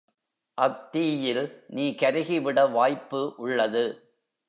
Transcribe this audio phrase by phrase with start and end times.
[0.57, 1.43] அத்தீயில்
[1.67, 3.85] நீ கருகிவிட வாய்ப்பு உள்ளது.